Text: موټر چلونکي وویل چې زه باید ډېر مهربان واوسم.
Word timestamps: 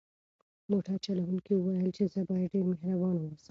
موټر 0.71 0.95
چلونکي 1.05 1.53
وویل 1.55 1.89
چې 1.97 2.03
زه 2.13 2.21
باید 2.29 2.51
ډېر 2.53 2.63
مهربان 2.71 3.15
واوسم. 3.17 3.49